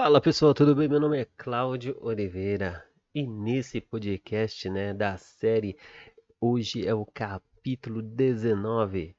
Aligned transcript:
Fala 0.00 0.20
pessoal, 0.20 0.54
tudo 0.54 0.76
bem? 0.76 0.86
Meu 0.86 1.00
nome 1.00 1.18
é 1.18 1.26
Cláudio 1.36 1.98
Oliveira 2.00 2.88
e 3.12 3.26
nesse 3.26 3.80
podcast 3.80 4.70
né, 4.70 4.94
da 4.94 5.16
série, 5.16 5.76
hoje 6.40 6.86
é 6.86 6.94
o 6.94 7.04
capítulo 7.04 8.00
19. 8.00 9.16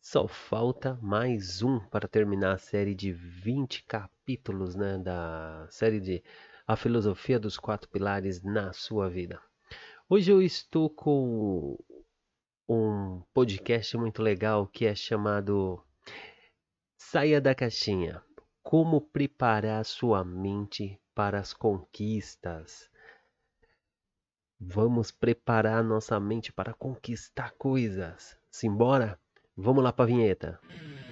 Só 0.00 0.26
falta 0.26 0.98
mais 1.02 1.60
um 1.60 1.78
para 1.78 2.08
terminar 2.08 2.54
a 2.54 2.58
série 2.58 2.94
de 2.94 3.12
20 3.12 3.84
capítulos 3.84 4.74
né, 4.74 4.96
da 4.96 5.66
série 5.68 6.00
de 6.00 6.24
A 6.66 6.74
Filosofia 6.74 7.38
dos 7.38 7.58
Quatro 7.58 7.90
Pilares 7.90 8.42
na 8.42 8.72
Sua 8.72 9.10
Vida. 9.10 9.38
Hoje 10.08 10.32
eu 10.32 10.40
estou 10.40 10.88
com 10.88 11.76
um 12.66 13.22
podcast 13.34 13.94
muito 13.98 14.22
legal 14.22 14.66
que 14.66 14.86
é 14.86 14.94
chamado 14.94 15.84
Saia 16.96 17.42
da 17.42 17.54
Caixinha. 17.54 18.22
Como 18.64 18.98
preparar 18.98 19.84
sua 19.84 20.24
mente 20.24 20.98
para 21.14 21.38
as 21.38 21.52
conquistas? 21.52 22.88
Vamos 24.58 25.10
preparar 25.10 25.84
nossa 25.84 26.18
mente 26.18 26.50
para 26.50 26.72
conquistar 26.72 27.52
coisas. 27.58 28.38
Simbora? 28.50 29.20
Vamos 29.54 29.84
lá 29.84 29.92
para 29.92 30.06
a 30.06 30.08
vinheta. 30.08 30.58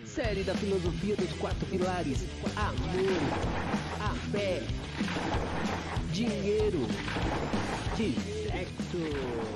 Série 0.02 0.42
da 0.44 0.54
filosofia 0.54 1.14
dos 1.14 1.30
quatro 1.34 1.66
pilares: 1.66 2.24
amor, 2.56 3.20
a 4.00 4.14
fé, 4.30 4.60
dinheiro 6.10 6.78
e 8.00 8.18
sexo. 8.48 9.52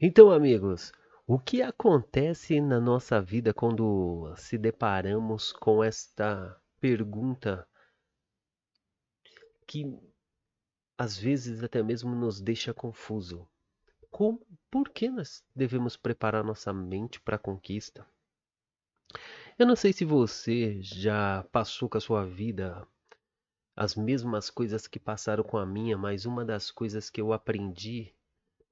Então, 0.00 0.32
amigos, 0.32 0.92
o 1.32 1.38
que 1.38 1.62
acontece 1.62 2.60
na 2.60 2.80
nossa 2.80 3.22
vida 3.22 3.54
quando 3.54 4.34
se 4.36 4.58
deparamos 4.58 5.52
com 5.52 5.84
esta 5.84 6.60
pergunta 6.80 7.68
que 9.64 9.96
às 10.98 11.16
vezes 11.16 11.62
até 11.62 11.84
mesmo 11.84 12.16
nos 12.16 12.40
deixa 12.40 12.74
confuso? 12.74 13.48
Como, 14.10 14.44
por 14.68 14.88
que 14.88 15.08
nós 15.08 15.44
devemos 15.54 15.96
preparar 15.96 16.42
nossa 16.42 16.72
mente 16.72 17.20
para 17.20 17.36
a 17.36 17.38
conquista? 17.38 18.04
Eu 19.56 19.68
não 19.68 19.76
sei 19.76 19.92
se 19.92 20.04
você 20.04 20.82
já 20.82 21.44
passou 21.52 21.88
com 21.88 21.96
a 21.96 22.00
sua 22.00 22.26
vida 22.26 22.84
as 23.76 23.94
mesmas 23.94 24.50
coisas 24.50 24.88
que 24.88 24.98
passaram 24.98 25.44
com 25.44 25.58
a 25.58 25.64
minha, 25.64 25.96
mas 25.96 26.26
uma 26.26 26.44
das 26.44 26.72
coisas 26.72 27.08
que 27.08 27.20
eu 27.20 27.32
aprendi 27.32 28.12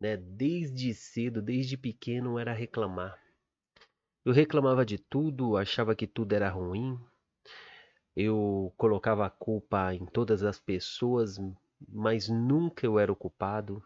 né, 0.01 0.17
desde 0.17 0.95
cedo, 0.95 1.43
desde 1.43 1.77
pequeno, 1.77 2.39
era 2.39 2.53
reclamar. 2.53 3.19
Eu 4.25 4.33
reclamava 4.33 4.85
de 4.85 4.99
tudo, 4.99 5.57
achava 5.57 5.95
que 5.95 6.07
tudo 6.07 6.35
era 6.35 6.51
ruim. 6.51 6.99
Eu 8.15 8.73
colocava 8.77 9.27
a 9.27 9.31
culpa 9.31 9.95
em 9.95 10.05
todas 10.05 10.43
as 10.43 10.59
pessoas, 10.59 11.39
mas 11.89 12.29
nunca 12.29 12.85
eu 12.85 12.99
era 12.99 13.13
o 13.13 13.17
culpado. 13.17 13.83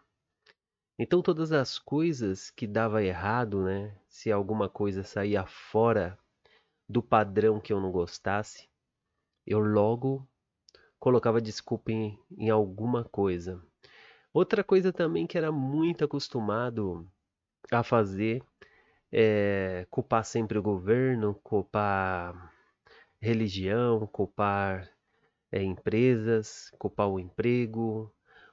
Então 0.99 1.23
todas 1.23 1.53
as 1.53 1.79
coisas 1.79 2.51
que 2.51 2.67
dava 2.67 3.03
errado, 3.03 3.63
né, 3.63 3.97
se 4.09 4.31
alguma 4.31 4.69
coisa 4.69 5.03
saía 5.03 5.47
fora 5.47 6.19
do 6.89 7.03
padrão 7.03 7.61
que 7.61 7.73
eu 7.73 7.81
não 7.81 7.91
gostasse, 7.91 8.69
eu 9.47 9.59
logo 9.59 10.27
colocava 10.99 11.41
desculpa 11.41 11.91
em, 11.91 12.19
em 12.37 12.51
alguma 12.51 13.05
coisa. 13.05 13.63
Outra 14.35 14.65
coisa 14.65 14.93
também 14.93 15.27
que 15.27 15.37
era 15.37 15.53
muito 15.53 16.05
acostumado 16.05 17.07
a 17.71 17.83
fazer 17.83 18.43
é 19.13 19.87
culpar 19.91 20.25
sempre 20.25 20.59
o 20.59 20.63
governo, 20.63 21.35
culpar 21.43 22.53
religião, 23.21 24.07
culpar 24.07 24.91
é, 25.51 25.63
empresas, 25.63 26.71
culpar 26.79 27.09
o 27.09 27.21
emprego, 27.21 28.11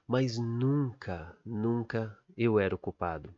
mas 0.07 0.37
nunca, 0.37 1.37
nunca 1.45 2.17
eu 2.35 2.59
era 2.59 2.75
o 2.75 2.79
culpado. 2.79 3.33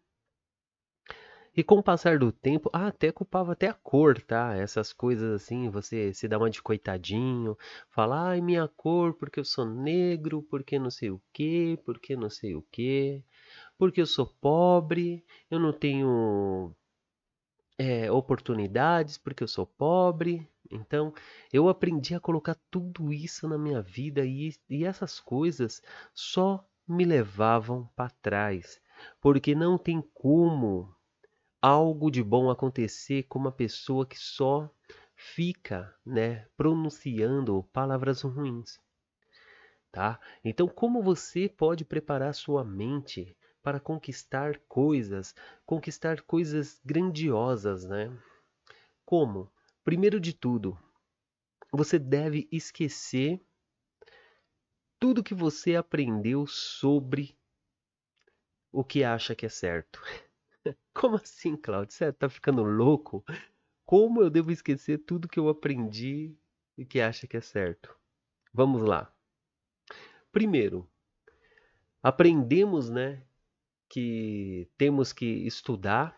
E 1.55 1.63
com 1.63 1.75
o 1.75 1.83
passar 1.83 2.17
do 2.17 2.31
tempo, 2.31 2.69
ah, 2.73 2.87
até 2.87 3.11
culpava 3.11 3.51
até 3.53 3.67
a 3.67 3.73
cor, 3.73 4.21
tá? 4.21 4.55
Essas 4.55 4.93
coisas 4.93 5.41
assim, 5.41 5.69
você 5.69 6.13
se 6.13 6.27
dá 6.27 6.37
uma 6.37 6.49
de 6.49 6.61
coitadinho, 6.61 7.57
fala, 7.89 8.29
ai, 8.29 8.41
minha 8.41 8.67
cor, 8.69 9.13
porque 9.13 9.39
eu 9.39 9.45
sou 9.45 9.65
negro, 9.65 10.43
porque 10.43 10.79
não 10.79 10.89
sei 10.89 11.11
o 11.11 11.21
quê, 11.33 11.77
porque 11.85 12.15
não 12.15 12.29
sei 12.29 12.55
o 12.55 12.61
quê, 12.71 13.23
porque 13.77 14.01
eu 14.01 14.05
sou 14.05 14.27
pobre, 14.27 15.25
eu 15.49 15.59
não 15.59 15.73
tenho 15.73 16.73
é, 17.77 18.11
oportunidades, 18.11 19.17
porque 19.17 19.43
eu 19.43 19.47
sou 19.47 19.65
pobre. 19.65 20.47
Então, 20.69 21.13
eu 21.51 21.67
aprendi 21.67 22.15
a 22.15 22.19
colocar 22.19 22.55
tudo 22.69 23.11
isso 23.11 23.47
na 23.47 23.57
minha 23.57 23.81
vida 23.81 24.25
e, 24.25 24.53
e 24.69 24.85
essas 24.85 25.19
coisas 25.19 25.81
só 26.13 26.65
me 26.87 27.03
levavam 27.03 27.89
para 27.95 28.09
trás, 28.21 28.81
porque 29.19 29.53
não 29.53 29.77
tem 29.77 30.01
como 30.13 30.93
algo 31.61 32.09
de 32.11 32.23
bom 32.23 32.49
acontecer 32.49 33.23
com 33.23 33.39
uma 33.39 33.51
pessoa 33.51 34.05
que 34.05 34.17
só 34.17 34.69
fica, 35.15 35.95
né, 36.05 36.47
pronunciando 36.57 37.63
palavras 37.71 38.21
ruins, 38.21 38.79
tá? 39.91 40.19
Então, 40.43 40.67
como 40.67 41.01
você 41.01 41.47
pode 41.47 41.85
preparar 41.85 42.33
sua 42.33 42.63
mente 42.63 43.35
para 43.61 43.79
conquistar 43.79 44.57
coisas, 44.67 45.35
conquistar 45.65 46.21
coisas 46.21 46.81
grandiosas, 46.83 47.85
né? 47.85 48.11
Como? 49.05 49.51
Primeiro 49.83 50.19
de 50.19 50.33
tudo, 50.33 50.77
você 51.71 51.99
deve 51.99 52.47
esquecer 52.51 53.41
tudo 54.99 55.23
que 55.23 55.33
você 55.33 55.75
aprendeu 55.75 56.47
sobre 56.47 57.37
o 58.71 58.83
que 58.83 59.03
acha 59.03 59.35
que 59.35 59.45
é 59.45 59.49
certo. 59.49 60.01
Como 60.93 61.15
assim, 61.15 61.55
Claudio? 61.55 61.93
Você 61.93 62.11
tá 62.11 62.29
ficando 62.29 62.63
louco? 62.63 63.23
Como 63.85 64.21
eu 64.21 64.29
devo 64.29 64.51
esquecer 64.51 64.99
tudo 64.99 65.27
que 65.27 65.39
eu 65.39 65.49
aprendi 65.49 66.35
e 66.77 66.85
que 66.85 67.01
acha 67.01 67.27
que 67.27 67.37
é 67.37 67.41
certo? 67.41 67.95
Vamos 68.53 68.81
lá. 68.81 69.13
Primeiro, 70.31 70.89
aprendemos, 72.01 72.89
né, 72.89 73.25
que 73.89 74.69
temos 74.77 75.11
que 75.11 75.25
estudar, 75.25 76.17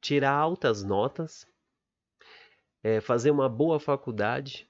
tirar 0.00 0.32
altas 0.32 0.82
notas, 0.82 1.46
é, 2.82 3.00
fazer 3.00 3.30
uma 3.30 3.48
boa 3.48 3.78
faculdade, 3.78 4.68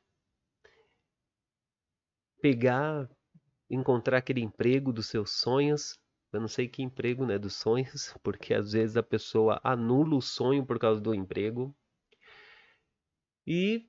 pegar, 2.41 3.09
encontrar 3.71 4.19
aquele 4.19 4.41
emprego 4.41 4.93
dos 4.93 5.07
seus 5.07 5.31
sonhos, 5.41 5.99
eu 6.33 6.41
não 6.41 6.49
sei 6.49 6.69
que 6.69 6.83
emprego, 6.83 7.25
né, 7.27 7.39
dos 7.39 7.55
sonhos, 7.55 8.15
porque 8.23 8.55
às 8.55 8.73
vezes 8.73 8.97
a 8.97 9.03
pessoa 9.03 9.61
anula 9.65 10.17
o 10.17 10.23
sonho 10.23 10.65
por 10.65 10.79
causa 10.79 11.01
do 11.01 11.15
emprego. 11.15 11.75
E 13.47 13.89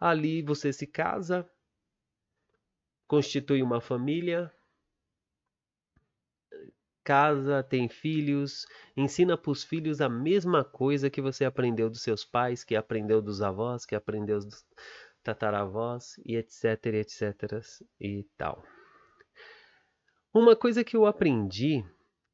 ali 0.00 0.42
você 0.42 0.72
se 0.72 0.86
casa, 0.86 1.48
constitui 3.06 3.62
uma 3.62 3.80
família, 3.80 4.52
casa, 7.04 7.62
tem 7.62 7.88
filhos, 7.88 8.66
ensina 8.96 9.36
para 9.36 9.50
os 9.50 9.62
filhos 9.62 10.00
a 10.00 10.08
mesma 10.08 10.64
coisa 10.64 11.10
que 11.10 11.20
você 11.20 11.44
aprendeu 11.44 11.90
dos 11.90 12.02
seus 12.02 12.24
pais, 12.24 12.64
que 12.64 12.74
aprendeu 12.76 13.20
dos 13.20 13.42
avós, 13.42 13.84
que 13.84 13.94
aprendeu 13.94 14.38
dos 14.40 14.64
tataravós 15.22 16.18
e 16.24 16.36
etc, 16.36 16.86
etc 16.86 17.62
e 18.00 18.24
tal. 18.36 18.64
Uma 20.34 20.56
coisa 20.56 20.82
que 20.82 20.96
eu 20.96 21.04
aprendi 21.04 21.84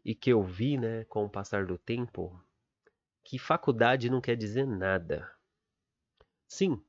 e 0.05 0.15
que 0.15 0.31
eu 0.31 0.41
vi, 0.41 0.79
né, 0.79 1.05
com 1.07 1.25
o 1.25 1.29
passar 1.29 1.67
do 1.67 1.77
tempo, 1.77 2.41
que 3.25 3.41
faculdade 3.41 4.09
não 4.09 4.21
quer 4.21 4.37
dizer 4.37 4.65
nada. 4.65 5.29
Sim, 6.47 6.81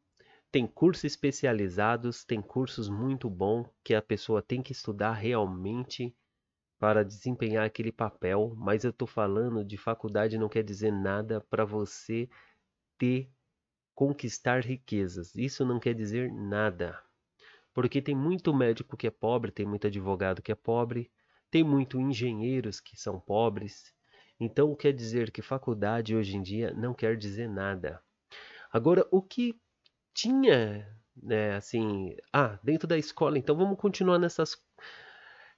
tem 0.51 0.67
cursos 0.67 1.05
especializados, 1.05 2.23
tem 2.23 2.39
cursos 2.39 2.89
muito 2.89 3.27
bons 3.27 3.67
que 3.83 3.95
a 3.95 4.03
pessoa 4.03 4.39
tem 4.39 4.61
que 4.61 4.71
estudar 4.71 5.13
realmente 5.13 6.15
para 6.77 7.03
desempenhar 7.03 7.65
aquele 7.65 7.91
papel, 7.91 8.53
mas 8.55 8.83
eu 8.83 8.91
estou 8.91 9.07
falando 9.07 9.65
de 9.65 9.77
faculdade 9.77 10.37
não 10.37 10.47
quer 10.47 10.63
dizer 10.63 10.91
nada 10.91 11.41
para 11.41 11.65
você 11.65 12.29
ter 12.99 13.31
conquistar 13.95 14.63
riquezas. 14.63 15.35
Isso 15.35 15.65
não 15.65 15.79
quer 15.79 15.95
dizer 15.95 16.31
nada. 16.31 17.03
Porque 17.73 18.01
tem 18.01 18.15
muito 18.15 18.53
médico 18.53 18.97
que 18.97 19.07
é 19.07 19.11
pobre, 19.11 19.51
tem 19.51 19.65
muito 19.65 19.87
advogado 19.87 20.41
que 20.41 20.51
é 20.51 20.55
pobre, 20.55 21.11
tem 21.51 21.63
muito 21.63 21.99
engenheiros 21.99 22.79
que 22.79 22.99
são 22.99 23.19
pobres. 23.19 23.93
Então 24.39 24.75
quer 24.75 24.93
dizer 24.93 25.31
que 25.31 25.41
faculdade 25.41 26.15
hoje 26.15 26.37
em 26.37 26.41
dia 26.41 26.73
não 26.73 26.93
quer 26.93 27.17
dizer 27.17 27.49
nada. 27.49 28.01
Agora, 28.71 29.05
o 29.11 29.21
que 29.21 29.59
tinha, 30.13 30.87
né, 31.15 31.55
assim, 31.55 32.15
ah, 32.31 32.59
dentro 32.63 32.87
da 32.87 32.97
escola, 32.97 33.37
então 33.37 33.55
vamos 33.55 33.77
continuar 33.77 34.19
nessas 34.19 34.55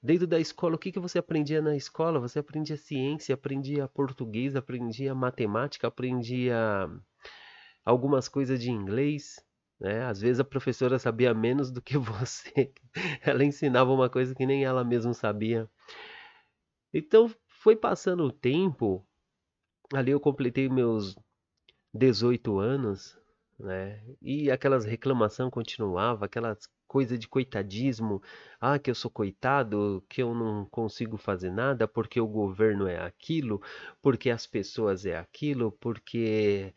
Dentro 0.03 0.25
da 0.25 0.39
escola, 0.39 0.75
o 0.75 0.79
que, 0.79 0.91
que 0.91 0.99
você 0.99 1.19
aprendia 1.19 1.61
na 1.61 1.75
escola? 1.75 2.19
Você 2.19 2.39
aprendia 2.39 2.75
ciência, 2.75 3.35
aprendia 3.35 3.87
português, 3.87 4.55
aprendia 4.55 5.13
matemática, 5.13 5.87
aprendia 5.87 6.89
algumas 7.85 8.27
coisas 8.27 8.59
de 8.59 8.71
inglês, 8.71 9.39
né? 9.81 10.05
Às 10.05 10.21
vezes 10.21 10.39
a 10.39 10.43
professora 10.43 10.99
sabia 10.99 11.33
menos 11.33 11.71
do 11.71 11.81
que 11.81 11.97
você. 11.99 12.71
Ela 13.21 13.43
ensinava 13.43 13.91
uma 13.91 14.09
coisa 14.09 14.35
que 14.35 14.45
nem 14.45 14.63
ela 14.63 14.83
mesma 14.83 15.13
sabia. 15.13 15.67
Então 16.93 17.33
foi 17.47 17.75
passando 17.75 18.23
o 18.23 18.31
tempo, 18.31 19.05
ali 19.93 20.11
eu 20.11 20.19
completei 20.19 20.69
meus 20.69 21.15
18 21.93 22.59
anos, 22.59 23.17
né? 23.59 24.03
E 24.21 24.51
aquelas 24.51 24.85
reclamação 24.85 25.49
continuava, 25.49 26.25
aquelas 26.25 26.67
coisa 26.91 27.17
de 27.17 27.25
coitadismo, 27.25 28.21
ah, 28.59 28.77
que 28.77 28.91
eu 28.91 28.95
sou 28.95 29.09
coitado, 29.09 30.03
que 30.09 30.21
eu 30.21 30.35
não 30.35 30.65
consigo 30.65 31.15
fazer 31.15 31.49
nada 31.49 31.87
porque 31.87 32.19
o 32.19 32.27
governo 32.27 32.85
é 32.85 32.99
aquilo, 32.99 33.61
porque 34.01 34.29
as 34.29 34.45
pessoas 34.45 35.05
é 35.05 35.17
aquilo, 35.17 35.71
porque 35.71 36.73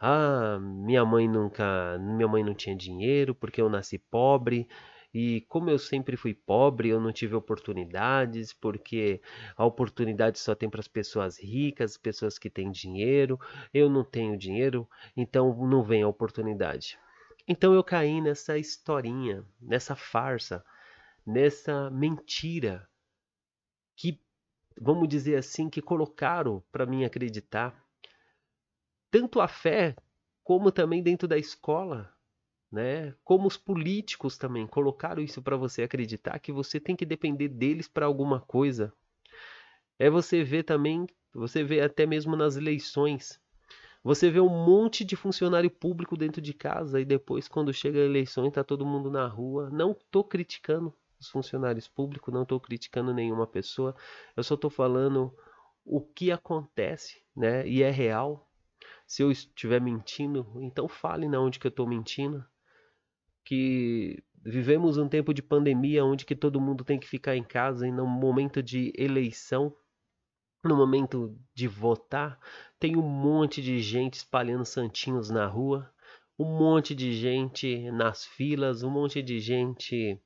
ah, 0.00 0.58
minha 0.58 1.04
mãe 1.04 1.28
nunca, 1.28 1.98
minha 1.98 2.26
mãe 2.26 2.42
não 2.42 2.54
tinha 2.54 2.74
dinheiro, 2.74 3.34
porque 3.34 3.60
eu 3.60 3.68
nasci 3.68 3.98
pobre. 3.98 4.66
E 5.12 5.42
como 5.48 5.68
eu 5.68 5.78
sempre 5.78 6.16
fui 6.16 6.32
pobre, 6.32 6.88
eu 6.88 6.98
não 6.98 7.12
tive 7.12 7.34
oportunidades, 7.34 8.54
porque 8.54 9.20
a 9.54 9.66
oportunidade 9.66 10.38
só 10.38 10.54
tem 10.54 10.70
para 10.70 10.80
as 10.80 10.88
pessoas 10.88 11.38
ricas, 11.38 11.98
pessoas 11.98 12.38
que 12.38 12.48
têm 12.48 12.70
dinheiro. 12.70 13.38
Eu 13.72 13.90
não 13.90 14.02
tenho 14.02 14.36
dinheiro, 14.38 14.88
então 15.14 15.54
não 15.66 15.82
vem 15.82 16.02
a 16.02 16.08
oportunidade. 16.08 16.98
Então 17.50 17.72
eu 17.72 17.82
caí 17.82 18.20
nessa 18.20 18.58
historinha, 18.58 19.42
nessa 19.58 19.96
farsa, 19.96 20.62
nessa 21.26 21.88
mentira 21.90 22.86
que, 23.96 24.20
vamos 24.78 25.08
dizer 25.08 25.36
assim, 25.36 25.70
que 25.70 25.80
colocaram 25.80 26.62
para 26.70 26.84
mim 26.84 27.06
acreditar. 27.06 27.74
Tanto 29.10 29.40
a 29.40 29.48
fé 29.48 29.96
como 30.44 30.70
também 30.70 31.02
dentro 31.02 31.26
da 31.26 31.38
escola, 31.38 32.14
né? 32.70 33.14
Como 33.24 33.48
os 33.48 33.56
políticos 33.56 34.36
também 34.36 34.66
colocaram 34.66 35.22
isso 35.22 35.40
para 35.40 35.56
você 35.56 35.82
acreditar 35.82 36.38
que 36.38 36.52
você 36.52 36.78
tem 36.78 36.94
que 36.94 37.06
depender 37.06 37.48
deles 37.48 37.88
para 37.88 38.04
alguma 38.04 38.42
coisa. 38.42 38.92
É 39.98 40.10
você 40.10 40.44
ver 40.44 40.64
também, 40.64 41.06
você 41.32 41.64
vê 41.64 41.80
até 41.80 42.04
mesmo 42.04 42.36
nas 42.36 42.56
eleições. 42.56 43.40
Você 44.02 44.30
vê 44.30 44.40
um 44.40 44.48
monte 44.48 45.04
de 45.04 45.16
funcionário 45.16 45.70
público 45.70 46.16
dentro 46.16 46.40
de 46.40 46.54
casa 46.54 47.00
e 47.00 47.04
depois 47.04 47.48
quando 47.48 47.72
chega 47.72 47.98
a 47.98 48.04
eleição 48.04 48.46
está 48.46 48.62
todo 48.62 48.86
mundo 48.86 49.10
na 49.10 49.26
rua. 49.26 49.68
Não 49.70 49.92
estou 49.92 50.24
criticando 50.24 50.94
os 51.20 51.28
funcionários 51.28 51.88
públicos, 51.88 52.32
não 52.32 52.42
estou 52.42 52.60
criticando 52.60 53.12
nenhuma 53.12 53.46
pessoa. 53.46 53.94
Eu 54.36 54.42
só 54.42 54.54
estou 54.54 54.70
falando 54.70 55.34
o 55.84 56.00
que 56.00 56.30
acontece, 56.30 57.20
né? 57.34 57.66
E 57.66 57.82
é 57.82 57.90
real. 57.90 58.48
Se 59.06 59.22
eu 59.22 59.30
estiver 59.30 59.80
mentindo, 59.80 60.46
então 60.60 60.86
fale 60.86 61.28
na 61.28 61.40
onde 61.40 61.58
que 61.58 61.66
eu 61.66 61.70
estou 61.70 61.86
mentindo 61.86 62.44
que 63.44 64.22
vivemos 64.44 64.98
um 64.98 65.08
tempo 65.08 65.32
de 65.32 65.42
pandemia 65.42 66.04
onde 66.04 66.26
que 66.26 66.36
todo 66.36 66.60
mundo 66.60 66.84
tem 66.84 66.98
que 66.98 67.08
ficar 67.08 67.34
em 67.34 67.42
casa 67.42 67.88
e 67.88 67.90
no 67.90 68.06
momento 68.06 68.62
de 68.62 68.92
eleição, 68.94 69.74
no 70.62 70.76
momento 70.76 71.36
de 71.54 71.68
votar, 71.68 72.38
tem 72.78 72.96
um 72.96 73.02
monte 73.02 73.62
de 73.62 73.80
gente 73.80 74.14
espalhando 74.14 74.64
santinhos 74.64 75.30
na 75.30 75.46
rua, 75.46 75.90
um 76.38 76.44
monte 76.44 76.94
de 76.94 77.12
gente 77.12 77.90
nas 77.90 78.24
filas, 78.24 78.82
um 78.82 78.90
monte 78.90 79.22
de 79.22 79.40
gente, 79.40 80.20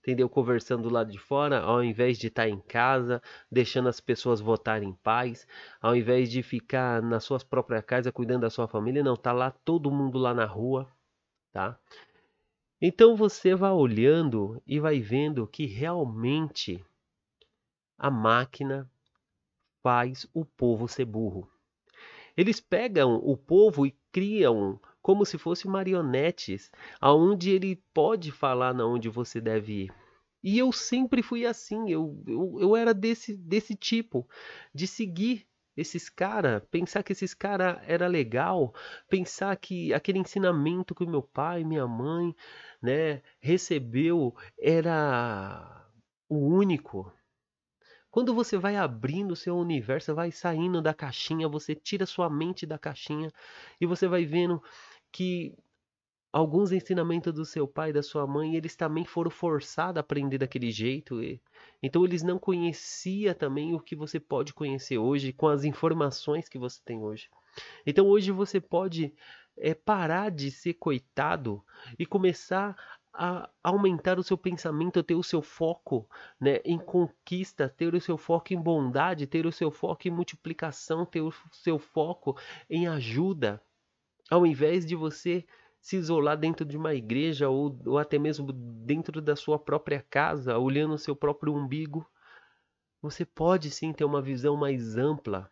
entendeu, 0.00 0.28
conversando 0.28 0.84
do 0.84 0.90
lado 0.90 1.10
de 1.10 1.18
fora, 1.18 1.60
ao 1.60 1.84
invés 1.84 2.18
de 2.18 2.28
estar 2.28 2.48
em 2.48 2.60
casa, 2.60 3.22
deixando 3.50 3.88
as 3.88 4.00
pessoas 4.00 4.40
votarem 4.40 4.90
em 4.90 4.94
paz, 4.94 5.46
ao 5.80 5.94
invés 5.94 6.30
de 6.30 6.42
ficar 6.42 7.02
nas 7.02 7.24
suas 7.24 7.44
próprias 7.44 7.84
casas 7.84 8.12
cuidando 8.12 8.42
da 8.42 8.50
sua 8.50 8.66
família, 8.66 9.04
não, 9.04 9.16
tá 9.16 9.32
lá 9.32 9.50
todo 9.50 9.90
mundo 9.90 10.18
lá 10.18 10.32
na 10.32 10.46
rua, 10.46 10.90
tá? 11.52 11.78
Então 12.80 13.16
você 13.16 13.54
vai 13.54 13.72
olhando 13.72 14.62
e 14.66 14.78
vai 14.78 15.00
vendo 15.00 15.46
que 15.46 15.66
realmente 15.66 16.82
a 17.98 18.10
máquina 18.10 18.88
faz 19.88 20.26
o 20.34 20.44
povo 20.44 20.86
ser 20.86 21.06
burro. 21.06 21.48
Eles 22.36 22.60
pegam 22.60 23.14
o 23.24 23.34
povo 23.38 23.86
e 23.86 23.96
criam 24.12 24.78
como 25.00 25.24
se 25.24 25.38
fossem 25.38 25.70
marionetes, 25.70 26.70
aonde 27.00 27.50
ele 27.52 27.82
pode 27.94 28.30
falar 28.30 28.74
na 28.74 28.84
onde 28.84 29.08
você 29.08 29.40
deve 29.40 29.84
ir. 29.84 29.94
E 30.44 30.58
eu 30.58 30.70
sempre 30.72 31.22
fui 31.22 31.46
assim, 31.46 31.88
eu, 31.90 32.22
eu, 32.26 32.58
eu 32.60 32.76
era 32.76 32.92
desse, 32.92 33.34
desse 33.34 33.74
tipo, 33.74 34.28
de 34.74 34.86
seguir 34.86 35.46
esses 35.74 36.10
cara, 36.10 36.60
pensar 36.70 37.02
que 37.02 37.12
esses 37.12 37.32
cara 37.32 37.82
era 37.86 38.06
legal, 38.06 38.74
pensar 39.08 39.56
que 39.56 39.94
aquele 39.94 40.18
ensinamento 40.18 40.94
que 40.94 41.06
meu 41.06 41.22
pai, 41.22 41.64
minha 41.64 41.86
mãe, 41.86 42.36
né, 42.82 43.22
recebeu 43.40 44.36
era 44.60 45.88
o 46.28 46.36
único. 46.36 47.10
Quando 48.10 48.34
você 48.34 48.56
vai 48.56 48.76
abrindo 48.76 49.32
o 49.32 49.36
seu 49.36 49.56
universo, 49.56 50.14
vai 50.14 50.30
saindo 50.30 50.80
da 50.80 50.94
caixinha, 50.94 51.48
você 51.48 51.74
tira 51.74 52.06
sua 52.06 52.30
mente 52.30 52.66
da 52.66 52.78
caixinha 52.78 53.30
e 53.80 53.86
você 53.86 54.08
vai 54.08 54.24
vendo 54.24 54.62
que 55.12 55.54
alguns 56.32 56.72
ensinamentos 56.72 57.32
do 57.32 57.44
seu 57.44 57.66
pai 57.66 57.90
e 57.90 57.92
da 57.92 58.02
sua 58.02 58.26
mãe, 58.26 58.54
eles 58.54 58.76
também 58.76 59.04
foram 59.04 59.30
forçados 59.30 59.96
a 59.96 60.00
aprender 60.00 60.38
daquele 60.38 60.70
jeito. 60.70 61.20
Então 61.82 62.04
eles 62.04 62.22
não 62.22 62.38
conheciam 62.38 63.34
também 63.34 63.74
o 63.74 63.80
que 63.80 63.96
você 63.96 64.20
pode 64.20 64.52
conhecer 64.52 64.98
hoje 64.98 65.32
com 65.32 65.48
as 65.48 65.64
informações 65.64 66.48
que 66.48 66.58
você 66.58 66.80
tem 66.84 67.00
hoje. 67.02 67.28
Então 67.86 68.06
hoje 68.06 68.30
você 68.30 68.60
pode 68.60 69.12
é, 69.56 69.74
parar 69.74 70.30
de 70.30 70.50
ser 70.50 70.74
coitado 70.74 71.64
e 71.98 72.06
começar 72.06 72.76
a 73.12 73.48
aumentar 73.62 74.18
o 74.18 74.22
seu 74.22 74.36
pensamento, 74.36 75.02
ter 75.02 75.14
o 75.14 75.22
seu 75.22 75.42
foco 75.42 76.08
né, 76.40 76.60
em 76.64 76.78
conquista, 76.78 77.68
ter 77.68 77.94
o 77.94 78.00
seu 78.00 78.16
foco 78.16 78.52
em 78.52 78.60
bondade, 78.60 79.26
ter 79.26 79.46
o 79.46 79.52
seu 79.52 79.70
foco 79.70 80.06
em 80.06 80.10
multiplicação, 80.10 81.04
ter 81.04 81.20
o 81.20 81.32
seu 81.52 81.78
foco 81.78 82.38
em 82.68 82.86
ajuda, 82.86 83.60
ao 84.30 84.46
invés 84.46 84.86
de 84.86 84.94
você 84.94 85.44
se 85.80 85.96
isolar 85.96 86.36
dentro 86.36 86.64
de 86.64 86.76
uma 86.76 86.94
igreja 86.94 87.48
ou, 87.48 87.78
ou 87.86 87.98
até 87.98 88.18
mesmo 88.18 88.52
dentro 88.52 89.20
da 89.22 89.34
sua 89.34 89.58
própria 89.58 90.04
casa, 90.08 90.58
olhando 90.58 90.94
o 90.94 90.98
seu 90.98 91.16
próprio 91.16 91.54
umbigo, 91.54 92.06
você 93.00 93.24
pode 93.24 93.70
sim 93.70 93.92
ter 93.92 94.04
uma 94.04 94.20
visão 94.20 94.56
mais 94.56 94.96
ampla 94.96 95.50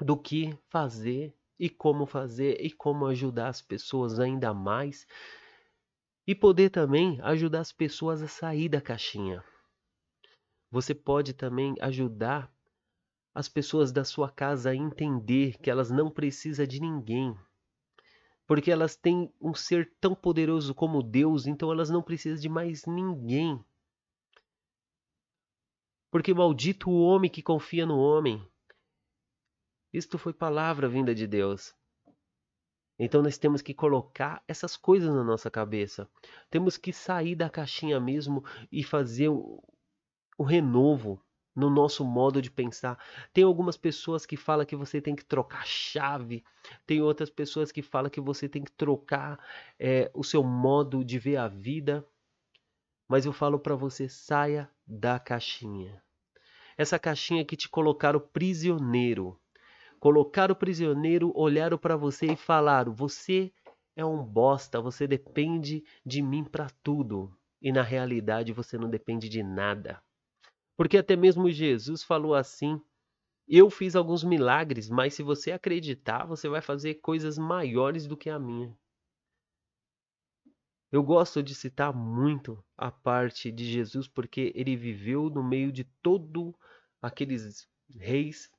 do 0.00 0.16
que 0.16 0.56
fazer 0.68 1.34
e 1.58 1.70
como 1.70 2.04
fazer 2.06 2.58
e 2.60 2.70
como 2.70 3.06
ajudar 3.06 3.48
as 3.48 3.62
pessoas 3.62 4.20
ainda 4.20 4.52
mais 4.52 5.06
e 6.26 6.34
poder 6.34 6.70
também 6.70 7.20
ajudar 7.22 7.60
as 7.60 7.72
pessoas 7.72 8.20
a 8.20 8.26
sair 8.26 8.68
da 8.68 8.80
caixinha. 8.80 9.44
Você 10.70 10.94
pode 10.94 11.32
também 11.32 11.74
ajudar 11.80 12.52
as 13.32 13.48
pessoas 13.48 13.92
da 13.92 14.04
sua 14.04 14.30
casa 14.30 14.70
a 14.70 14.74
entender 14.74 15.58
que 15.58 15.70
elas 15.70 15.90
não 15.90 16.10
precisam 16.10 16.66
de 16.66 16.80
ninguém. 16.80 17.36
Porque 18.46 18.70
elas 18.70 18.96
têm 18.96 19.32
um 19.40 19.54
ser 19.54 19.92
tão 20.00 20.14
poderoso 20.14 20.74
como 20.74 21.02
Deus, 21.02 21.46
então 21.46 21.70
elas 21.70 21.90
não 21.90 22.02
precisam 22.02 22.40
de 22.40 22.48
mais 22.48 22.86
ninguém. 22.86 23.62
Porque 26.10 26.32
maldito 26.32 26.90
o 26.90 27.00
homem 27.00 27.30
que 27.30 27.42
confia 27.42 27.84
no 27.84 27.98
homem. 27.98 28.42
Isto 29.92 30.18
foi 30.18 30.32
palavra 30.32 30.88
vinda 30.88 31.14
de 31.14 31.26
Deus. 31.26 31.74
Então 32.98 33.22
nós 33.22 33.36
temos 33.36 33.60
que 33.60 33.74
colocar 33.74 34.42
essas 34.48 34.76
coisas 34.76 35.14
na 35.14 35.22
nossa 35.22 35.50
cabeça. 35.50 36.08
Temos 36.50 36.76
que 36.76 36.92
sair 36.92 37.34
da 37.34 37.50
caixinha 37.50 38.00
mesmo 38.00 38.44
e 38.72 38.82
fazer 38.82 39.28
o, 39.28 39.62
o 40.38 40.42
renovo 40.42 41.20
no 41.54 41.70
nosso 41.70 42.04
modo 42.04 42.42
de 42.42 42.50
pensar. 42.50 43.02
Tem 43.32 43.42
algumas 43.42 43.76
pessoas 43.76 44.26
que 44.26 44.36
falam 44.36 44.66
que 44.66 44.76
você 44.76 45.00
tem 45.00 45.16
que 45.16 45.24
trocar 45.24 45.66
chave, 45.66 46.44
tem 46.86 47.00
outras 47.00 47.30
pessoas 47.30 47.72
que 47.72 47.80
falam 47.80 48.10
que 48.10 48.20
você 48.20 48.46
tem 48.48 48.62
que 48.62 48.72
trocar 48.72 49.38
é, 49.78 50.10
o 50.14 50.22
seu 50.22 50.42
modo 50.42 51.02
de 51.02 51.18
ver 51.18 51.36
a 51.36 51.48
vida. 51.48 52.06
Mas 53.08 53.24
eu 53.24 53.32
falo 53.32 53.58
para 53.58 53.74
você, 53.74 54.08
saia 54.08 54.70
da 54.86 55.18
caixinha. 55.18 56.02
Essa 56.76 56.98
caixinha 56.98 57.44
que 57.44 57.56
te 57.56 57.68
colocaram 57.68 58.20
prisioneiro. 58.20 59.40
Colocaram 59.98 60.52
o 60.52 60.56
prisioneiro, 60.56 61.32
olharam 61.34 61.78
para 61.78 61.96
você 61.96 62.26
e 62.26 62.36
falaram: 62.36 62.92
Você 62.92 63.52
é 63.94 64.04
um 64.04 64.22
bosta, 64.22 64.80
você 64.80 65.06
depende 65.06 65.82
de 66.04 66.20
mim 66.20 66.44
para 66.44 66.68
tudo. 66.82 67.34
E 67.60 67.72
na 67.72 67.82
realidade 67.82 68.52
você 68.52 68.76
não 68.76 68.88
depende 68.88 69.28
de 69.28 69.42
nada. 69.42 70.02
Porque 70.76 70.98
até 70.98 71.16
mesmo 71.16 71.50
Jesus 71.50 72.02
falou 72.02 72.34
assim: 72.34 72.80
Eu 73.48 73.70
fiz 73.70 73.96
alguns 73.96 74.22
milagres, 74.22 74.90
mas 74.90 75.14
se 75.14 75.22
você 75.22 75.52
acreditar, 75.52 76.26
você 76.26 76.48
vai 76.48 76.60
fazer 76.60 76.96
coisas 76.96 77.38
maiores 77.38 78.06
do 78.06 78.16
que 78.16 78.28
a 78.28 78.38
minha. 78.38 78.76
Eu 80.92 81.02
gosto 81.02 81.42
de 81.42 81.54
citar 81.54 81.92
muito 81.92 82.62
a 82.76 82.90
parte 82.90 83.50
de 83.50 83.64
Jesus 83.64 84.06
porque 84.06 84.52
ele 84.54 84.76
viveu 84.76 85.28
no 85.28 85.42
meio 85.42 85.72
de 85.72 85.84
todo 86.00 86.54
aqueles 87.02 87.68
reis 87.98 88.50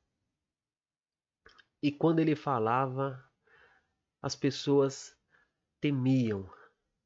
e 1.82 1.92
quando 1.92 2.20
ele 2.20 2.36
falava, 2.36 3.24
as 4.22 4.36
pessoas 4.36 5.16
temiam, 5.80 6.50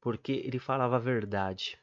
porque 0.00 0.32
ele 0.32 0.58
falava 0.58 0.96
a 0.96 1.00
verdade. 1.00 1.78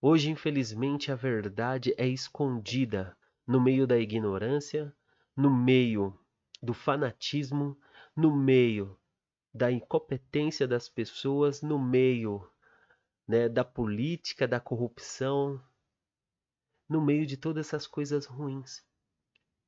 Hoje, 0.00 0.30
infelizmente, 0.30 1.12
a 1.12 1.14
verdade 1.14 1.94
é 1.96 2.06
escondida 2.08 3.16
no 3.46 3.60
meio 3.60 3.86
da 3.86 3.96
ignorância, 3.96 4.94
no 5.36 5.54
meio 5.54 6.18
do 6.60 6.74
fanatismo, 6.74 7.78
no 8.16 8.34
meio 8.36 8.98
da 9.54 9.70
incompetência 9.70 10.66
das 10.66 10.88
pessoas, 10.88 11.62
no 11.62 11.78
meio 11.78 12.50
né, 13.28 13.48
da 13.48 13.64
política, 13.64 14.48
da 14.48 14.58
corrupção, 14.58 15.62
no 16.88 17.00
meio 17.00 17.24
de 17.24 17.36
todas 17.36 17.68
essas 17.68 17.86
coisas 17.86 18.26
ruins. 18.26 18.84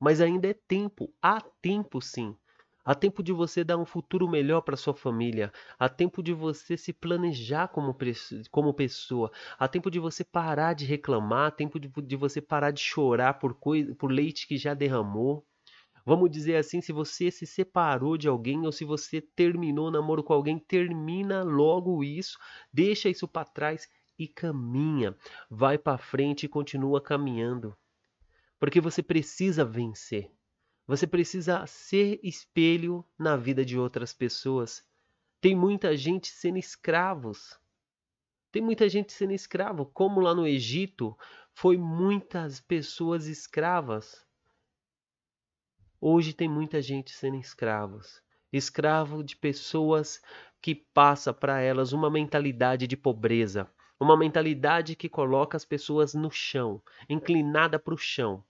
Mas 0.05 0.21
ainda 0.21 0.49
é 0.49 0.55
tempo, 0.55 1.13
há 1.23 1.41
tempo 1.41 2.01
sim, 2.01 2.37
Há 2.85 2.95
tempo 2.95 3.23
de 3.23 3.33
você 3.33 3.65
dar 3.65 3.79
um 3.79 3.87
futuro 3.87 4.29
melhor 4.29 4.61
para 4.61 4.77
sua 4.77 4.93
família. 4.95 5.51
Há 5.79 5.89
tempo 5.89 6.23
de 6.23 6.35
você 6.35 6.77
se 6.77 6.93
planejar 6.93 7.69
como, 7.69 7.97
como 8.51 8.75
pessoa. 8.75 9.31
Há 9.59 9.67
tempo 9.67 9.91
de 9.91 9.99
você 9.99 10.23
parar 10.23 10.75
de 10.75 10.85
reclamar. 10.85 11.49
Há 11.49 11.51
tempo 11.51 11.81
de, 11.81 11.89
de 11.89 12.17
você 12.17 12.43
parar 12.43 12.73
de 12.73 12.81
chorar 12.81 13.39
por, 13.39 13.55
por 13.55 14.11
leite 14.13 14.47
que 14.47 14.59
já 14.59 14.75
derramou. 14.75 15.47
Vamos 16.05 16.31
dizer 16.31 16.57
assim, 16.57 16.83
se 16.83 16.93
você 16.93 17.31
se 17.31 17.47
separou 17.47 18.19
de 18.19 18.29
alguém 18.29 18.67
ou 18.67 18.73
se 18.73 18.85
você 18.85 19.23
terminou 19.23 19.89
o 19.89 19.91
namoro 19.91 20.23
com 20.23 20.35
alguém, 20.35 20.59
termina 20.59 21.43
logo 21.43 22.05
isso, 22.05 22.39
deixa 22.71 23.09
isso 23.09 23.27
para 23.27 23.47
trás 23.47 23.89
e 24.19 24.29
caminha, 24.29 25.17
vai 25.51 25.79
para 25.79 25.97
frente 25.97 26.45
e 26.45 26.49
continua 26.51 27.01
caminhando. 27.01 27.75
Porque 28.59 28.81
você 28.81 29.03
precisa 29.03 29.65
vencer. 29.65 30.31
Você 30.87 31.07
precisa 31.07 31.67
ser 31.67 32.21
espelho 32.23 33.05
na 33.19 33.37
vida 33.37 33.65
de 33.65 33.79
outras 33.79 34.13
pessoas. 34.13 34.87
Tem 35.41 35.55
muita 35.55 35.97
gente 35.97 36.29
sendo 36.29 36.59
escravos. 36.59 37.59
Tem 38.53 38.63
muita 38.63 38.89
gente 38.89 39.13
sendo 39.13 39.33
escravo, 39.33 39.87
como 39.87 40.21
lá 40.21 40.35
no 40.35 40.47
Egito 40.47 41.17
foi 41.55 41.77
muitas 41.77 42.61
pessoas 42.61 43.27
escravas. 43.27 44.25
Hoje 46.01 46.33
tem 46.33 46.49
muita 46.49 46.83
gente 46.83 47.13
sendo 47.13 47.37
escravos. 47.37 48.23
Escravo 48.53 49.25
de 49.25 49.37
pessoas 49.37 50.21
que 50.61 50.75
passa 50.75 51.33
para 51.33 51.61
elas 51.61 51.93
uma 51.93 52.11
mentalidade 52.11 52.87
de 52.87 52.97
pobreza, 52.97 53.71
uma 54.05 54.17
mentalidade 54.17 54.95
que 54.95 55.09
coloca 55.09 55.57
as 55.57 55.65
pessoas 55.65 56.15
no 56.15 56.31
chão, 56.31 56.83
inclinada 57.09 57.79
para 57.79 57.95
o 57.95 57.99
chão 57.99 58.45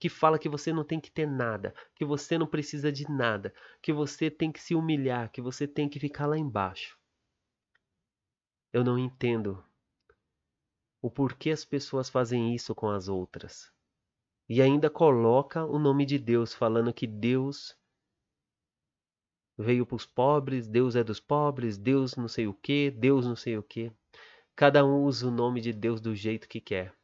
que 0.00 0.08
fala 0.08 0.38
que 0.38 0.48
você 0.48 0.72
não 0.72 0.82
tem 0.82 0.98
que 0.98 1.10
ter 1.10 1.26
nada, 1.26 1.74
que 1.94 2.06
você 2.06 2.38
não 2.38 2.46
precisa 2.46 2.90
de 2.90 3.08
nada, 3.08 3.52
que 3.82 3.92
você 3.92 4.30
tem 4.30 4.50
que 4.50 4.58
se 4.58 4.74
humilhar, 4.74 5.30
que 5.30 5.42
você 5.42 5.68
tem 5.68 5.90
que 5.90 6.00
ficar 6.00 6.26
lá 6.26 6.38
embaixo. 6.38 6.98
Eu 8.72 8.82
não 8.82 8.98
entendo 8.98 9.62
o 11.02 11.10
porquê 11.10 11.50
as 11.50 11.66
pessoas 11.66 12.08
fazem 12.08 12.54
isso 12.54 12.74
com 12.74 12.88
as 12.88 13.08
outras. 13.08 13.70
E 14.48 14.62
ainda 14.62 14.88
coloca 14.88 15.66
o 15.66 15.78
nome 15.78 16.06
de 16.06 16.18
Deus, 16.18 16.54
falando 16.54 16.94
que 16.94 17.06
Deus 17.06 17.76
veio 19.58 19.84
para 19.84 19.96
os 19.96 20.06
pobres, 20.06 20.66
Deus 20.66 20.96
é 20.96 21.04
dos 21.04 21.20
pobres, 21.20 21.76
Deus 21.76 22.16
não 22.16 22.26
sei 22.26 22.46
o 22.46 22.54
que, 22.54 22.90
Deus 22.90 23.26
não 23.26 23.36
sei 23.36 23.58
o 23.58 23.62
que. 23.62 23.92
Cada 24.60 24.84
um 24.84 25.04
usa 25.04 25.26
o 25.26 25.30
nome 25.30 25.58
de 25.58 25.72
Deus 25.72 26.02
do 26.02 26.14
jeito 26.14 26.46
que 26.46 26.60
quer. 26.60 26.94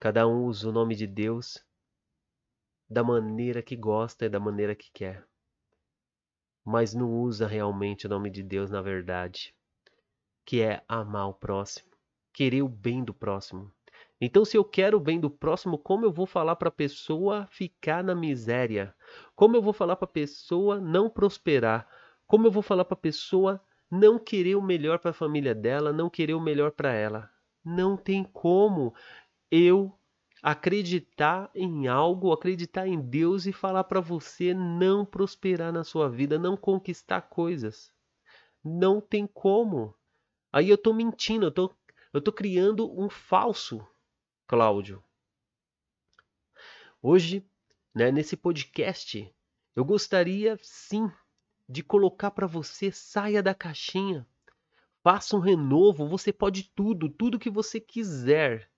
Cada 0.00 0.26
um 0.26 0.46
usa 0.46 0.70
o 0.70 0.72
nome 0.72 0.94
de 0.94 1.06
Deus 1.06 1.62
da 2.88 3.04
maneira 3.04 3.62
que 3.62 3.76
gosta 3.76 4.24
e 4.24 4.30
da 4.30 4.40
maneira 4.40 4.74
que 4.74 4.90
quer, 4.90 5.22
mas 6.64 6.94
não 6.94 7.12
usa 7.12 7.46
realmente 7.46 8.06
o 8.06 8.08
nome 8.08 8.30
de 8.30 8.42
Deus 8.42 8.70
na 8.70 8.80
verdade, 8.80 9.54
que 10.46 10.62
é 10.62 10.82
amar 10.88 11.28
o 11.28 11.34
próximo, 11.34 11.90
querer 12.32 12.62
o 12.62 12.68
bem 12.70 13.04
do 13.04 13.12
próximo. 13.12 13.70
Então, 14.18 14.46
se 14.46 14.56
eu 14.56 14.64
quero 14.64 14.96
o 14.96 15.00
bem 15.00 15.20
do 15.20 15.28
próximo, 15.28 15.76
como 15.76 16.06
eu 16.06 16.10
vou 16.10 16.24
falar 16.24 16.56
para 16.56 16.70
a 16.70 16.72
pessoa 16.72 17.46
ficar 17.48 18.02
na 18.02 18.14
miséria? 18.14 18.94
Como 19.36 19.56
eu 19.56 19.60
vou 19.60 19.74
falar 19.74 19.96
para 19.96 20.06
a 20.06 20.10
pessoa 20.10 20.80
não 20.80 21.10
prosperar? 21.10 21.86
Como 22.26 22.46
eu 22.46 22.50
vou 22.50 22.62
falar 22.62 22.86
para 22.86 22.94
a 22.94 22.98
pessoa 22.98 23.62
não 23.94 24.18
querer 24.18 24.56
o 24.56 24.62
melhor 24.62 24.98
para 24.98 25.12
a 25.12 25.14
família 25.14 25.54
dela, 25.54 25.92
não 25.92 26.10
querer 26.10 26.34
o 26.34 26.40
melhor 26.40 26.72
para 26.72 26.92
ela? 26.92 27.30
Não 27.64 27.96
tem 27.96 28.24
como 28.24 28.94
eu 29.50 29.96
acreditar 30.42 31.50
em 31.54 31.86
algo, 31.86 32.32
acreditar 32.32 32.86
em 32.86 33.00
Deus 33.00 33.46
e 33.46 33.52
falar 33.52 33.84
para 33.84 34.00
você 34.00 34.52
não 34.52 35.06
prosperar 35.06 35.72
na 35.72 35.84
sua 35.84 36.08
vida, 36.10 36.38
não 36.38 36.56
conquistar 36.56 37.22
coisas. 37.22 37.92
Não 38.62 39.00
tem 39.00 39.26
como. 39.26 39.94
Aí 40.52 40.68
eu 40.68 40.74
estou 40.74 40.92
mentindo, 40.92 41.46
eu 41.46 41.50
tô, 41.50 41.74
eu 42.12 42.20
tô 42.20 42.32
criando 42.32 42.92
um 43.00 43.08
falso 43.08 43.86
Cláudio. 44.46 45.02
Hoje, 47.00 47.46
né, 47.94 48.10
nesse 48.10 48.36
podcast, 48.36 49.34
eu 49.74 49.84
gostaria 49.84 50.58
sim 50.62 51.10
de 51.68 51.82
colocar 51.82 52.30
para 52.30 52.46
você 52.46 52.90
saia 52.92 53.42
da 53.42 53.54
caixinha. 53.54 54.26
Faça 55.02 55.36
um 55.36 55.40
renovo, 55.40 56.08
você 56.08 56.32
pode 56.32 56.70
tudo, 56.74 57.08
tudo 57.08 57.38
que 57.38 57.50
você 57.50 57.78
quiser 57.80 58.70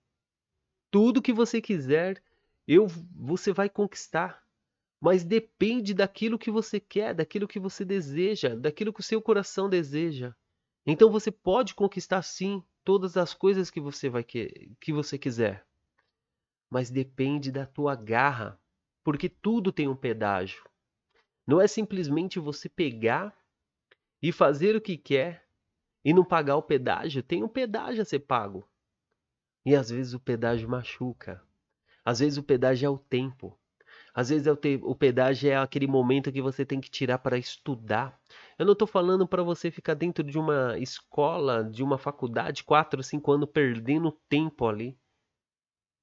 tudo 0.97 1.21
que 1.21 1.33
você 1.33 1.61
quiser, 1.61 2.23
eu 2.67 2.87
você 3.15 3.53
vai 3.53 3.69
conquistar. 3.69 4.43
Mas 4.99 5.25
depende 5.25 5.93
daquilo 5.93 6.39
que 6.39 6.51
você 6.51 6.81
quer, 6.81 7.15
daquilo 7.15 7.47
que 7.47 7.61
você 7.61 7.85
deseja, 7.85 8.55
daquilo 8.55 8.95
que 8.95 9.01
o 9.01 9.05
seu 9.05 9.21
coração 9.21 9.69
deseja. 9.69 10.35
Então 10.87 11.11
você 11.11 11.31
pode 11.31 11.75
conquistar 11.75 12.23
sim 12.23 12.63
todas 12.83 13.17
as 13.17 13.35
coisas 13.35 13.71
que 13.71 13.79
você 13.79 14.09
vai 14.09 14.25
que, 14.25 14.73
que 14.81 14.93
você 14.93 15.19
quiser. 15.19 15.67
Mas 16.71 16.89
depende 16.89 17.53
da 17.53 17.67
tua 17.67 17.95
garra, 17.95 18.59
porque 19.05 19.29
tudo 19.29 19.71
tem 19.71 19.89
um 19.89 19.95
pedágio. 19.95 20.65
Não 21.47 21.61
é 21.61 21.67
simplesmente 21.67 22.41
você 22.41 22.69
pegar 22.69 23.37
e 24.21 24.33
fazer 24.33 24.75
o 24.75 24.81
que 24.81 24.97
quer 24.97 25.47
e 26.05 26.13
não 26.13 26.25
pagar 26.25 26.57
o 26.57 26.63
pedágio, 26.63 27.23
tem 27.23 27.43
um 27.43 27.49
pedágio 27.49 28.03
a 28.03 28.05
ser 28.05 28.21
pago. 28.21 28.69
E 29.65 29.75
às 29.75 29.91
vezes 29.91 30.15
o 30.15 30.21
pedágio 30.21 30.69
machuca. 30.69 31.43
Às 32.05 32.21
vezes 32.21 32.39
o 32.39 32.43
pedágio 32.43 32.87
é 32.87 32.91
o 32.91 32.99
tempo. 32.99 33.59
Às 34.15 34.31
vezes 34.31 34.47
é 34.47 34.53
o, 34.53 34.57
te... 34.57 34.81
o 34.83 34.95
pedágio 34.95 35.51
é 35.51 35.57
aquele 35.57 35.87
momento 35.87 36.33
que 36.33 36.41
você 36.41 36.65
tem 36.65 36.81
que 36.81 36.89
tirar 36.89 37.19
para 37.19 37.37
estudar. 37.37 38.19
Eu 38.59 38.65
não 38.65 38.73
estou 38.73 38.89
falando 38.89 39.27
para 39.27 39.43
você 39.43 39.71
ficar 39.71 39.95
dentro 39.95 40.25
de 40.25 40.39
uma 40.39 40.79
escola, 40.79 41.63
de 41.63 41.83
uma 41.83 41.99
faculdade, 41.99 42.65
4, 42.65 43.03
5 43.03 43.33
anos 43.33 43.51
perdendo 43.53 44.13
tempo 44.29 44.67
ali. 44.67 44.97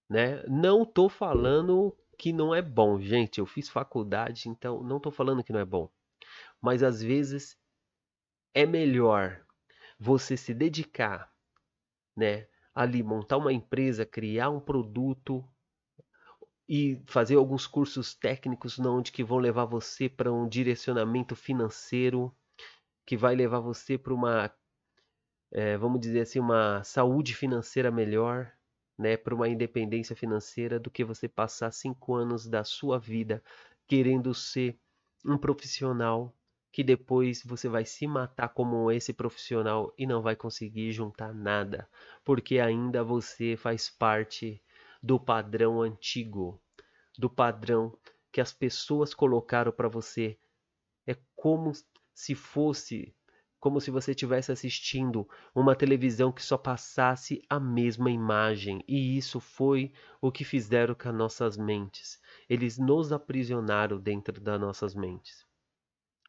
Né? 0.09 0.43
Não 0.47 0.83
estou 0.83 1.09
falando 1.09 1.97
que 2.17 2.33
não 2.33 2.53
é 2.53 2.61
bom, 2.61 2.99
gente. 2.99 3.39
Eu 3.39 3.45
fiz 3.45 3.69
faculdade, 3.69 4.49
então 4.49 4.83
não 4.83 4.97
estou 4.97 5.11
falando 5.11 5.43
que 5.43 5.53
não 5.53 5.59
é 5.59 5.65
bom. 5.65 5.89
Mas 6.61 6.83
às 6.83 7.01
vezes 7.01 7.57
é 8.53 8.65
melhor 8.65 9.45
você 9.99 10.37
se 10.37 10.53
dedicar, 10.53 11.31
né, 12.15 12.47
ali 12.73 13.01
montar 13.01 13.37
uma 13.37 13.53
empresa, 13.53 14.05
criar 14.05 14.49
um 14.49 14.59
produto 14.59 15.43
e 16.67 17.01
fazer 17.07 17.35
alguns 17.35 17.67
cursos 17.67 18.15
técnicos 18.15 18.79
onde 18.79 19.11
que 19.11 19.23
vão 19.23 19.37
levar 19.37 19.65
você 19.65 20.07
para 20.07 20.31
um 20.31 20.47
direcionamento 20.47 21.35
financeiro, 21.35 22.35
que 23.05 23.17
vai 23.17 23.35
levar 23.35 23.59
você 23.59 23.97
para 23.97 24.13
uma, 24.13 24.53
é, 25.51 25.77
vamos 25.77 25.99
dizer 25.99 26.21
assim, 26.21 26.39
uma 26.39 26.83
saúde 26.83 27.35
financeira 27.35 27.91
melhor, 27.91 28.51
né, 29.03 29.17
para 29.17 29.35
uma 29.35 29.49
independência 29.49 30.15
financeira, 30.15 30.79
do 30.79 30.89
que 30.89 31.03
você 31.03 31.27
passar 31.27 31.71
cinco 31.71 32.15
anos 32.15 32.47
da 32.47 32.63
sua 32.63 32.97
vida 32.97 33.43
querendo 33.85 34.33
ser 34.33 34.79
um 35.25 35.37
profissional 35.37 36.33
que 36.71 36.83
depois 36.83 37.43
você 37.43 37.67
vai 37.67 37.85
se 37.85 38.07
matar 38.07 38.49
como 38.49 38.89
esse 38.89 39.13
profissional 39.13 39.93
e 39.97 40.07
não 40.07 40.21
vai 40.21 40.35
conseguir 40.37 40.91
juntar 40.93 41.33
nada, 41.33 41.87
porque 42.23 42.59
ainda 42.59 43.03
você 43.03 43.55
faz 43.57 43.89
parte 43.89 44.59
do 45.01 45.19
padrão 45.19 45.81
antigo, 45.81 46.59
do 47.19 47.29
padrão 47.29 47.95
que 48.31 48.39
as 48.39 48.53
pessoas 48.53 49.13
colocaram 49.13 49.71
para 49.71 49.89
você. 49.89 50.39
É 51.05 51.15
como 51.35 51.73
se 52.13 52.33
fosse 52.33 53.13
como 53.63 53.79
se 53.79 53.89
você 53.89 54.11
estivesse 54.11 54.51
assistindo 54.51 55.25
uma 55.55 55.73
televisão 55.73 56.33
que 56.33 56.43
só 56.43 56.57
passasse 56.57 57.41
a 57.49 57.61
mesma 57.61 58.11
imagem. 58.11 58.83
E 58.85 59.17
isso 59.17 59.39
foi 59.39 59.93
o 60.19 60.29
que 60.29 60.43
fizeram 60.43 60.93
com 60.93 61.07
as 61.07 61.15
nossas 61.15 61.55
mentes. 61.55 62.19
Eles 62.49 62.77
nos 62.77 63.13
aprisionaram 63.13 63.97
dentro 63.97 64.41
das 64.41 64.59
nossas 64.59 64.93
mentes. 64.93 65.45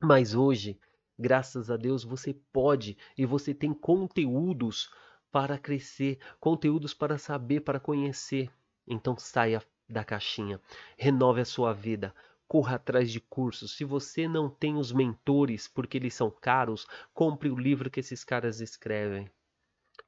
Mas 0.00 0.33
hoje, 0.33 0.79
graças 1.19 1.73
a 1.73 1.76
Deus, 1.76 2.05
você 2.05 2.33
pode 2.53 2.97
e 3.19 3.26
você 3.26 3.53
tem 3.53 3.75
conteúdos 3.75 4.88
para 5.33 5.59
crescer, 5.59 6.21
conteúdos 6.38 6.95
para 6.95 7.19
saber, 7.19 7.62
para 7.62 7.81
conhecer. 7.81 8.49
Então 8.87 9.17
saia 9.19 9.61
da 9.88 10.05
caixinha, 10.05 10.61
renove 10.97 11.41
a 11.41 11.45
sua 11.45 11.73
vida, 11.73 12.14
corra 12.46 12.76
atrás 12.76 13.10
de 13.10 13.20
cursos. 13.20 13.76
Se 13.76 13.84
você 13.84 14.28
não 14.28 14.48
tem 14.48 14.76
os 14.76 14.92
mentores 14.92 15.66
porque 15.66 15.96
eles 15.96 16.14
são 16.14 16.30
caros, 16.30 16.86
compre 17.12 17.50
o 17.50 17.56
livro 17.56 17.90
que 17.90 18.00
esses 18.00 18.24
caras 18.24 18.60
escrevem. 18.60 19.30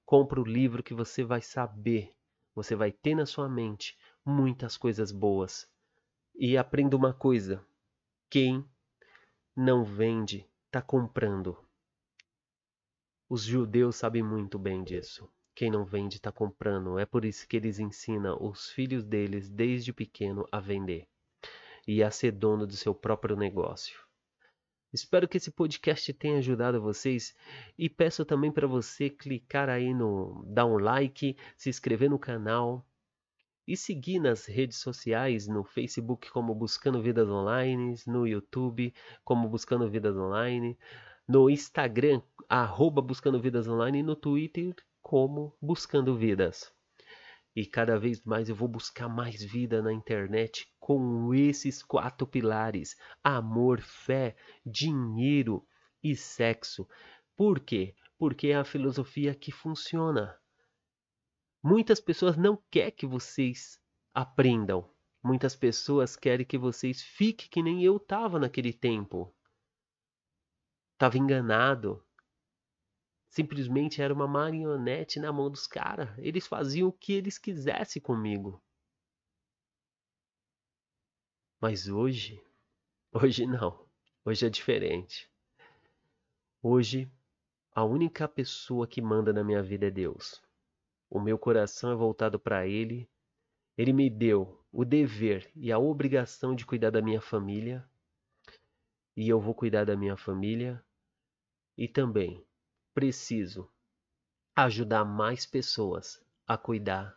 Compre 0.05 0.41
o 0.41 0.45
livro 0.45 0.83
que 0.83 0.95
você 0.95 1.25
vai 1.25 1.43
saber, 1.43 2.15
você 2.55 2.77
vai 2.77 2.93
ter 2.93 3.15
na 3.15 3.27
sua 3.27 3.49
mente 3.49 3.99
muitas 4.25 4.77
coisas 4.77 5.11
boas. 5.11 5.69
E 6.35 6.57
aprenda 6.57 6.97
uma 6.97 7.13
coisa: 7.13 7.65
quem 8.31 8.65
não 9.55 9.85
vende, 9.85 10.49
está 10.67 10.83
comprando. 10.83 11.57
Os 13.29 13.43
judeus 13.43 13.97
sabem 13.97 14.23
muito 14.23 14.59
bem 14.59 14.85
disso. 14.85 15.29
Quem 15.55 15.71
não 15.71 15.85
vende 15.85 16.17
está 16.17 16.31
comprando. 16.31 16.99
É 16.99 17.07
por 17.07 17.25
isso 17.25 17.49
que 17.49 17.57
eles 17.57 17.79
ensinam 17.79 18.39
os 18.41 18.71
filhos 18.71 19.03
deles 19.03 19.49
desde 19.49 19.93
pequeno 19.93 20.47
a 20.53 20.61
vender 20.61 21.09
e 21.87 22.03
a 22.03 22.11
ser 22.11 22.33
dono 22.33 22.67
do 22.67 22.77
seu 22.77 22.95
próprio 22.95 23.37
negócio. 23.37 23.99
Espero 24.93 25.29
que 25.29 25.37
esse 25.37 25.51
podcast 25.51 26.13
tenha 26.15 26.39
ajudado 26.39 26.81
vocês 26.81 27.35
e 27.77 27.89
peço 27.89 28.25
também 28.25 28.51
para 28.51 28.67
você 28.67 29.11
clicar 29.11 29.69
aí 29.69 29.93
no 29.93 30.45
dar 30.47 30.65
um 30.65 30.79
like, 30.79 31.37
se 31.57 31.69
inscrever 31.69 32.09
no 32.09 32.19
canal 32.19 32.87
e 33.67 33.77
seguir 33.77 34.21
nas 34.21 34.47
redes 34.47 34.79
sociais, 34.79 35.49
no 35.49 35.65
Facebook 35.65 36.31
como 36.31 36.55
Buscando 36.55 37.03
Vidas 37.03 37.29
Online, 37.29 37.95
no 38.07 38.27
YouTube 38.27 38.95
como 39.25 39.49
Buscando 39.49 39.91
Vidas 39.91 40.17
Online, 40.17 40.79
no 41.27 41.51
Instagram 41.51 42.23
arroba 42.49 43.03
Buscando 43.03 43.41
Vidas 43.41 43.67
Online 43.67 43.99
e 43.99 44.03
no 44.03 44.15
Twitter 44.15 44.75
como 45.03 45.57
Buscando 45.61 46.17
Vidas. 46.17 46.76
E 47.57 47.65
cada 47.65 47.99
vez 47.99 48.23
mais 48.23 48.51
eu 48.51 48.55
vou 48.55 48.69
buscar 48.69 49.09
mais 49.09 49.43
vida 49.43 49.81
na 49.81 49.91
internet 49.91 50.71
com 50.79 51.33
esses 51.33 51.83
quatro 51.83 52.27
pilares: 52.27 52.95
amor, 53.25 53.81
fé, 53.81 54.37
dinheiro 54.65 55.67
e 56.03 56.15
sexo. 56.15 56.87
Por 57.35 57.59
quê? 57.61 57.95
Porque 58.19 58.49
é 58.49 58.57
a 58.57 58.65
filosofia 58.65 59.35
que 59.35 59.51
funciona. 59.51 60.39
Muitas 61.63 61.99
pessoas 61.99 62.37
não 62.37 62.63
querem 62.71 62.93
que 62.93 63.07
vocês 63.07 63.81
aprendam. 64.13 64.91
Muitas 65.25 65.57
pessoas 65.57 66.15
querem 66.15 66.45
que 66.45 66.59
vocês 66.59 67.03
fiquem 67.03 67.49
que 67.49 67.63
nem 67.63 67.83
eu 67.83 67.97
estava 67.97 68.39
naquele 68.39 68.73
tempo. 68.73 69.35
Tava 70.99 71.17
enganado, 71.17 72.06
simplesmente 73.29 74.01
era 74.01 74.13
uma 74.13 74.27
marionete 74.27 75.19
na 75.21 75.33
mão 75.33 75.51
dos 75.51 75.67
caras. 75.67 76.09
Eles 76.19 76.47
faziam 76.47 76.89
o 76.89 76.93
que 76.93 77.13
eles 77.13 77.39
quisessem 77.39 78.01
comigo. 78.01 78.63
Mas 81.61 81.89
hoje, 81.89 82.43
hoje 83.13 83.47
não. 83.47 83.87
Hoje 84.25 84.47
é 84.47 84.51
diferente. 84.51 85.31
Hoje, 86.63 87.11
a 87.73 87.85
única 87.85 88.27
pessoa 88.27 88.87
que 88.87 89.01
manda 89.01 89.33
na 89.33 89.45
minha 89.45 89.63
vida 89.63 89.87
é 89.87 89.91
Deus. 89.91 90.43
O 91.09 91.21
meu 91.21 91.39
coração 91.39 91.93
é 91.93 91.95
voltado 91.95 92.39
para 92.39 92.67
Ele. 92.67 93.09
Ele 93.77 93.93
me 93.93 94.11
deu 94.11 94.65
o 94.73 94.85
dever 94.85 95.51
e 95.55 95.71
a 95.71 95.79
obrigação 95.79 96.55
de 96.55 96.67
cuidar 96.67 96.91
da 96.91 97.01
minha 97.01 97.21
família. 97.21 97.89
E 99.17 99.29
eu 99.29 99.41
vou 99.41 99.55
cuidar 99.55 99.85
da 99.85 99.97
minha 99.97 100.17
família. 100.17 100.83
E 101.77 101.87
também 101.87 102.45
preciso 102.97 103.71
ajudar 104.55 105.05
mais 105.05 105.45
pessoas 105.45 106.19
a 106.47 106.57
cuidar 106.57 107.15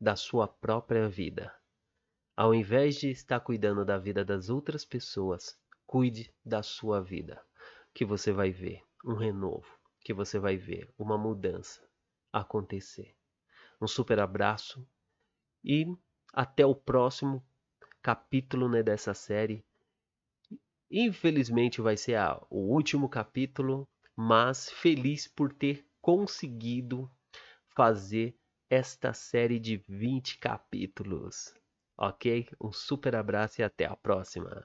da 0.00 0.16
sua 0.16 0.48
própria 0.48 1.08
vida. 1.08 1.54
Ao 2.36 2.52
invés 2.52 2.96
de 2.96 3.10
estar 3.10 3.38
cuidando 3.38 3.84
da 3.84 3.96
vida 3.96 4.24
das 4.24 4.50
outras 4.50 4.84
pessoas, 4.84 5.56
cuide 5.86 6.34
da 6.44 6.64
sua 6.64 7.00
vida, 7.00 7.40
que 7.94 8.04
você 8.04 8.32
vai 8.32 8.50
ver 8.50 8.82
um 9.04 9.14
renovo, 9.14 9.68
que 10.00 10.12
você 10.12 10.36
vai 10.36 10.56
ver 10.56 10.92
uma 10.98 11.16
mudança 11.16 11.80
acontecer. 12.32 13.14
Um 13.80 13.86
super 13.86 14.18
abraço 14.18 14.84
e 15.62 15.86
até 16.32 16.66
o 16.66 16.74
próximo 16.74 17.40
capítulo 18.02 18.68
né, 18.68 18.82
dessa 18.82 19.14
série. 19.14 19.64
Infelizmente 20.90 21.80
vai 21.80 21.96
ser 21.96 22.16
a, 22.16 22.44
o 22.50 22.74
último 22.74 23.08
capítulo 23.08 23.88
mas 24.22 24.68
feliz 24.68 25.26
por 25.26 25.50
ter 25.50 25.88
conseguido 26.02 27.10
fazer 27.74 28.38
esta 28.68 29.14
série 29.14 29.58
de 29.58 29.78
20 29.88 30.36
capítulos. 30.38 31.54
Ok? 31.96 32.46
Um 32.60 32.70
super 32.70 33.16
abraço 33.16 33.62
e 33.62 33.64
até 33.64 33.86
a 33.86 33.96
próxima. 33.96 34.62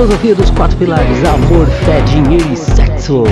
Filosofia 0.00 0.34
dos 0.34 0.48
quatro 0.52 0.78
pilares: 0.78 1.22
amor, 1.24 1.66
fé, 1.84 2.00
dinheiro 2.00 2.50
e 2.50 2.56
sexo. 2.56 3.22